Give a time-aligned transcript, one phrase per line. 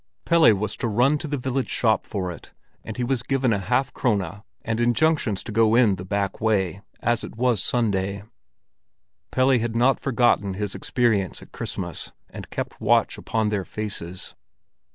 [0.25, 2.53] Pelle was to run to the village shop for it,
[2.83, 6.81] and he was given a half krone and injunctions to go in the back way,
[7.01, 8.23] as it was Sunday.
[9.29, 14.33] Pelle had not forgotten his experience at Christmas, and kept watch upon their faces.